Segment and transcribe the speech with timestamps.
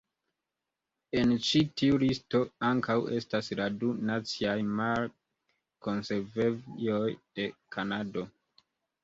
[1.17, 7.05] En ĉi tiu listo ankaŭ estas la du Naciaj Mar-Konservejoj
[7.39, 7.47] de
[7.79, 8.27] Kanado.